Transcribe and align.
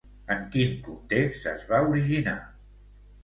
En 0.35 0.39
quin 0.53 0.71
context 0.87 1.45
es 1.53 1.67
va 1.73 1.81
originar? 1.91 2.39